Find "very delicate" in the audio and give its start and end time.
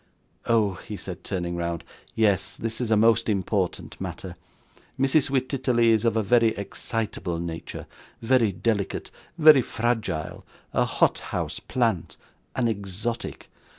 8.19-9.11